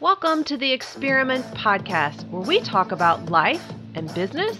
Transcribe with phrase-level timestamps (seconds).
[0.00, 3.62] Welcome to the Experiment Podcast, where we talk about life
[3.94, 4.56] and business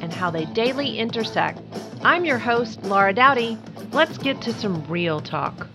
[0.00, 1.60] and how they daily intersect.
[2.04, 3.58] I'm your host, Laura Doughty.
[3.90, 5.66] Let's get to some real talk.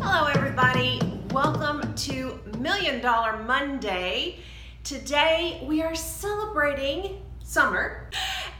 [0.00, 1.02] Hello, everybody.
[1.32, 4.38] Welcome to Million Dollar Monday.
[4.84, 8.08] Today we are celebrating summer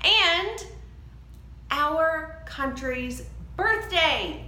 [0.05, 0.67] and
[1.71, 3.23] our country's
[3.57, 4.45] birthday.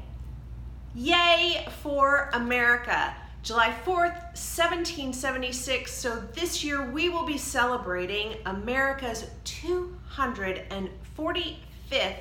[0.94, 3.16] Yay for America!
[3.44, 5.92] July 4th, 1776.
[5.92, 12.16] So this year we will be celebrating America's 245th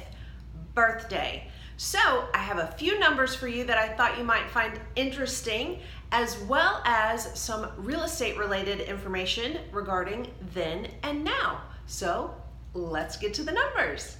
[0.75, 1.47] birthday.
[1.77, 5.79] So I have a few numbers for you that I thought you might find interesting,
[6.11, 11.61] as well as some real estate related information regarding then and now.
[11.85, 12.35] So
[12.73, 14.17] let's get to the numbers.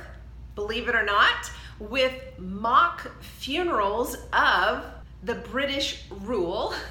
[0.54, 4.86] believe it or not, with mock funerals of
[5.22, 6.72] the British rule.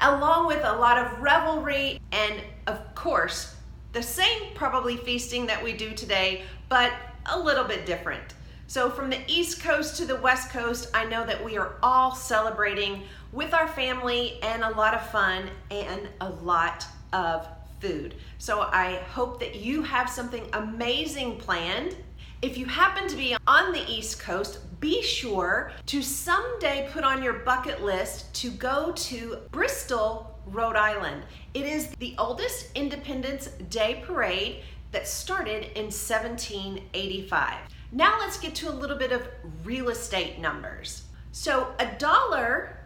[0.00, 3.56] along with a lot of revelry and, of course,
[3.92, 6.92] the same probably feasting that we do today, but
[7.26, 8.34] a little bit different.
[8.66, 12.14] So, from the East Coast to the West Coast, I know that we are all
[12.14, 17.48] celebrating with our family and a lot of fun and a lot of
[17.80, 18.14] food.
[18.38, 21.96] So, I hope that you have something amazing planned.
[22.42, 27.22] If you happen to be on the East Coast, be sure to someday put on
[27.22, 31.22] your bucket list to go to Bristol, Rhode Island.
[31.52, 37.54] It is the oldest Independence Day parade that started in 1785.
[37.92, 39.28] Now let's get to a little bit of
[39.64, 41.02] real estate numbers.
[41.32, 42.78] So a dollar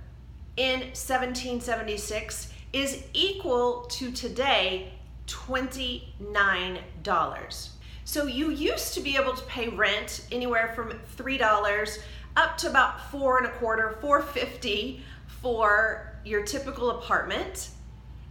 [0.57, 4.95] in 1776 is equal to today
[5.27, 7.69] $29.
[8.05, 11.99] So you used to be able to pay rent anywhere from three dollars
[12.37, 15.03] up to about four and a quarter, four fifty
[15.41, 17.71] for your typical apartment.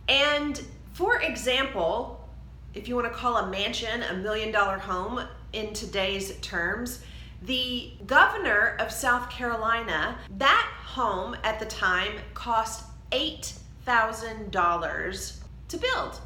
[0.07, 0.61] And
[0.93, 2.27] for example,
[2.73, 5.21] if you want to call a mansion a million dollar home
[5.53, 7.03] in today's terms,
[7.43, 16.21] the governor of South Carolina, that home at the time cost $8,000 to build.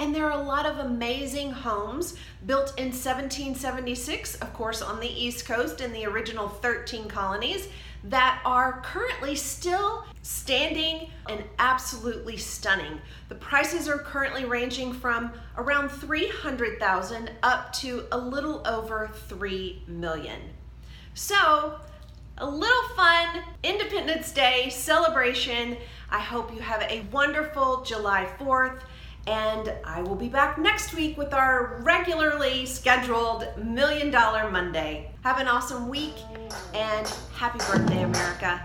[0.00, 2.14] And there are a lot of amazing homes
[2.46, 7.68] built in 1776, of course, on the East Coast in the original 13 colonies
[8.04, 13.00] that are currently still standing and absolutely stunning.
[13.28, 20.40] The prices are currently ranging from around 300,000 up to a little over 3 million.
[21.14, 21.80] So,
[22.40, 25.76] a little fun Independence Day celebration.
[26.08, 28.78] I hope you have a wonderful July 4th
[29.28, 35.10] and I will be back next week with our regularly scheduled Million Dollar Monday.
[35.22, 36.14] Have an awesome week
[36.74, 38.64] and happy birthday, America.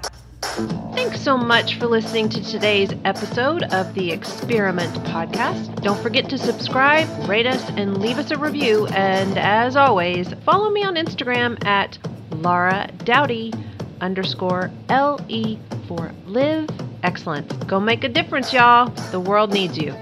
[0.93, 5.81] Thanks so much for listening to today's episode of the Experiment Podcast.
[5.81, 8.87] Don't forget to subscribe, rate us, and leave us a review.
[8.87, 11.97] And as always, follow me on Instagram at
[12.31, 13.53] Laura Doughty
[13.99, 15.57] underscore L E
[15.87, 16.69] for live.
[17.03, 17.67] Excellent.
[17.67, 18.89] Go make a difference, y'all.
[19.11, 19.93] The world needs you.